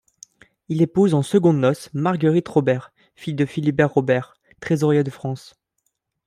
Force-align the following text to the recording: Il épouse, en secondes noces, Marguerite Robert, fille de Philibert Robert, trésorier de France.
Il 0.67 0.81
épouse, 0.81 1.13
en 1.13 1.21
secondes 1.21 1.59
noces, 1.59 1.91
Marguerite 1.93 2.47
Robert, 2.47 2.91
fille 3.13 3.35
de 3.35 3.45
Philibert 3.45 3.93
Robert, 3.93 4.35
trésorier 4.59 5.03
de 5.03 5.11
France. 5.11 5.53